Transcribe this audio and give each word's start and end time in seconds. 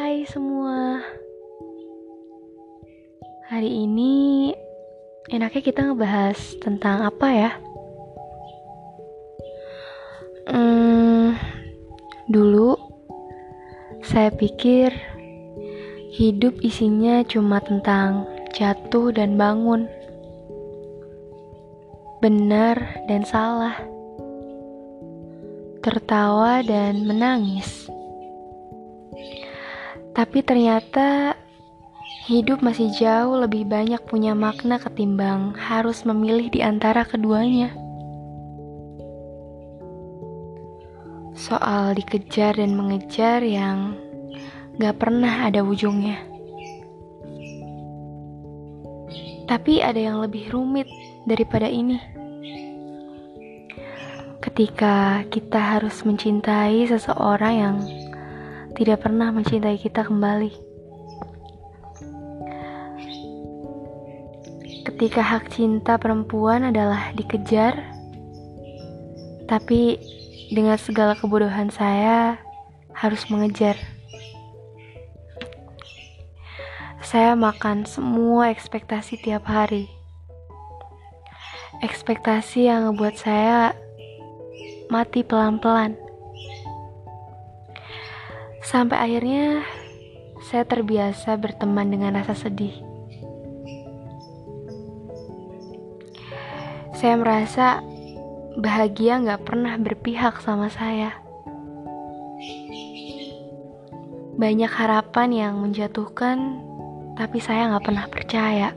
Hai 0.00 0.24
semua. 0.24 0.96
Hari 3.52 3.84
ini 3.84 4.48
enaknya 5.28 5.60
kita 5.60 5.84
ngebahas 5.84 6.40
tentang 6.56 7.04
apa 7.04 7.28
ya? 7.28 7.52
Hmm, 10.48 11.36
dulu 12.32 12.80
saya 14.00 14.32
pikir 14.32 14.88
hidup 16.16 16.56
isinya 16.64 17.20
cuma 17.28 17.60
tentang 17.60 18.24
jatuh 18.56 19.12
dan 19.12 19.36
bangun, 19.36 19.84
benar 22.24 23.04
dan 23.04 23.20
salah, 23.28 23.76
tertawa 25.84 26.64
dan 26.64 27.04
menangis. 27.04 27.99
Tapi 30.10 30.42
ternyata 30.42 31.38
hidup 32.26 32.66
masih 32.66 32.90
jauh 32.90 33.38
lebih 33.38 33.66
banyak 33.66 34.02
punya 34.10 34.34
makna 34.34 34.82
ketimbang 34.82 35.54
harus 35.54 36.02
memilih 36.02 36.50
di 36.50 36.60
antara 36.62 37.06
keduanya. 37.06 37.70
Soal 41.38 41.94
dikejar 41.94 42.58
dan 42.58 42.74
mengejar 42.74 43.40
yang 43.40 43.94
gak 44.82 44.98
pernah 44.98 45.46
ada 45.46 45.62
ujungnya. 45.62 46.18
Tapi 49.46 49.82
ada 49.82 49.98
yang 49.98 50.22
lebih 50.22 50.50
rumit 50.54 50.86
daripada 51.26 51.66
ini. 51.66 51.98
Ketika 54.42 55.26
kita 55.26 55.58
harus 55.78 56.02
mencintai 56.06 56.86
seseorang 56.86 57.54
yang 57.54 57.76
tidak 58.80 59.04
pernah 59.04 59.28
mencintai 59.28 59.76
kita 59.76 60.08
kembali. 60.08 60.56
Ketika 64.88 65.20
hak 65.20 65.52
cinta 65.52 66.00
perempuan 66.00 66.64
adalah 66.64 67.12
dikejar, 67.12 67.76
tapi 69.44 70.00
dengan 70.48 70.80
segala 70.80 71.12
kebodohan 71.12 71.68
saya 71.68 72.40
harus 72.96 73.28
mengejar. 73.28 73.76
Saya 77.04 77.36
makan 77.36 77.84
semua 77.84 78.48
ekspektasi 78.48 79.20
tiap 79.20 79.44
hari. 79.44 79.92
Ekspektasi 81.84 82.64
yang 82.64 82.88
ngebuat 82.88 83.16
saya 83.20 83.76
mati 84.88 85.20
pelan-pelan. 85.20 86.09
Sampai 88.60 89.00
akhirnya 89.00 89.64
saya 90.40 90.64
terbiasa 90.64 91.36
berteman 91.36 91.88
dengan 91.92 92.16
rasa 92.20 92.36
sedih. 92.36 92.76
Saya 96.96 97.16
merasa 97.16 97.80
bahagia 98.60 99.16
gak 99.24 99.48
pernah 99.48 99.76
berpihak 99.80 100.40
sama 100.44 100.68
saya. 100.68 101.16
Banyak 104.36 104.72
harapan 104.72 105.28
yang 105.32 105.54
menjatuhkan, 105.60 106.60
tapi 107.16 107.40
saya 107.40 107.72
gak 107.72 107.84
pernah 107.88 108.06
percaya. 108.08 108.76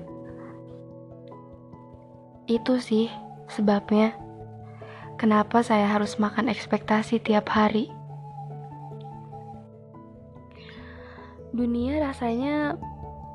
Itu 2.47 2.79
sih 2.79 3.07
sebabnya 3.47 4.15
kenapa 5.15 5.63
saya 5.63 5.87
harus 5.91 6.19
makan 6.19 6.51
ekspektasi 6.51 7.23
tiap 7.23 7.47
hari. 7.51 8.02
Dunia 11.53 12.01
rasanya 12.01 12.81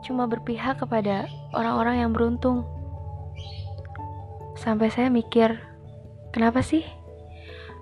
cuma 0.02 0.26
berpihak 0.26 0.82
kepada 0.82 1.30
orang-orang 1.54 2.02
yang 2.02 2.10
beruntung. 2.10 2.66
Sampai 4.58 4.90
saya 4.90 5.06
mikir, 5.06 5.54
kenapa 6.34 6.58
sih 6.66 6.82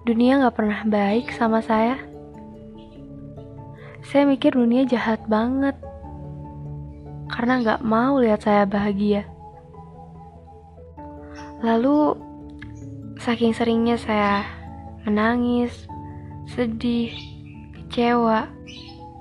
dunia 0.04 0.44
gak 0.44 0.60
pernah 0.60 0.84
baik 0.84 1.32
sama 1.32 1.64
saya? 1.64 1.96
Saya 4.04 4.28
mikir 4.28 4.52
dunia 4.52 4.84
jahat 4.84 5.24
banget 5.24 5.74
karena 7.32 7.64
gak 7.64 7.80
mau 7.80 8.20
lihat 8.20 8.44
saya 8.44 8.68
bahagia. 8.68 9.24
Lalu, 11.64 12.12
saking 13.24 13.56
seringnya 13.56 13.96
saya 13.96 14.44
menangis, 15.08 15.88
sedih, 16.44 17.16
kecewa, 17.72 18.52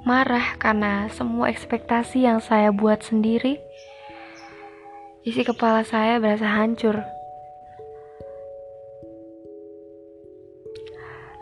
marah 0.06 0.54
karena 0.62 1.10
semua 1.10 1.50
ekspektasi 1.50 2.30
yang 2.30 2.38
saya 2.38 2.70
buat 2.70 3.02
sendiri, 3.02 3.58
isi 5.26 5.42
kepala 5.42 5.82
saya 5.82 6.22
berasa 6.22 6.46
hancur. 6.46 7.02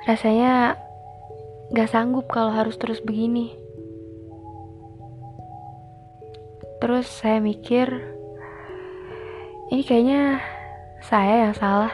Rasanya 0.08 0.80
gak 1.76 1.92
sanggup 1.92 2.32
kalau 2.32 2.56
harus 2.56 2.80
terus 2.80 3.04
begini. 3.04 3.52
Terus 6.80 7.08
saya 7.08 7.44
mikir, 7.44 7.92
ini 9.76 9.84
kayaknya 9.84 10.40
saya 11.04 11.48
yang 11.48 11.56
salah. 11.56 11.92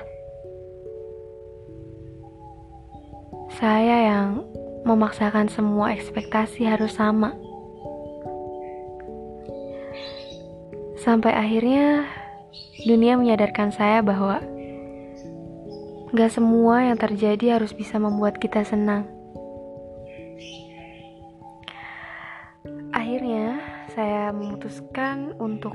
Saya 3.57 3.97
yang 4.05 4.45
memaksakan 4.87 5.51
semua 5.51 5.91
ekspektasi 5.95 6.67
harus 6.67 6.95
sama. 6.95 7.35
Sampai 10.99 11.31
akhirnya 11.31 12.03
dunia 12.83 13.15
menyadarkan 13.15 13.71
saya 13.71 14.03
bahwa 14.03 14.43
gak 16.11 16.31
semua 16.33 16.89
yang 16.89 16.97
terjadi 16.99 17.59
harus 17.59 17.71
bisa 17.71 17.95
membuat 18.01 18.39
kita 18.41 18.65
senang. 18.67 19.07
Akhirnya 22.91 23.61
saya 23.95 24.33
memutuskan 24.35 25.37
untuk 25.39 25.73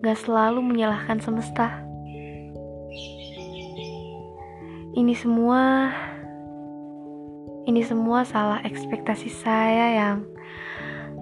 gak 0.00 0.18
selalu 0.18 0.64
menyalahkan 0.64 1.20
semesta. 1.20 1.82
Ini 4.92 5.16
semua 5.16 5.88
ini 7.62 7.86
semua 7.86 8.26
salah 8.26 8.58
ekspektasi 8.66 9.30
saya 9.30 9.86
yang 9.94 10.16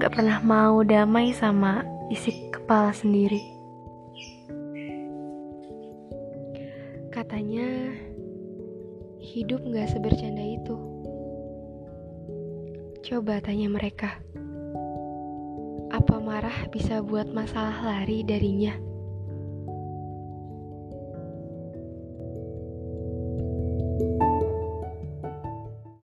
gak 0.00 0.16
pernah 0.16 0.40
mau 0.40 0.80
damai 0.80 1.36
sama 1.36 1.84
isi 2.08 2.48
kepala 2.48 2.96
sendiri. 2.96 3.44
Katanya, 7.12 7.92
hidup 9.20 9.60
gak 9.68 9.92
sebercanda 9.92 10.40
itu. 10.40 10.76
Coba 13.04 13.44
tanya 13.44 13.68
mereka, 13.68 14.16
apa 15.92 16.16
marah 16.22 16.70
bisa 16.72 17.04
buat 17.04 17.28
masalah 17.28 17.84
lari 17.84 18.24
darinya? 18.24 18.89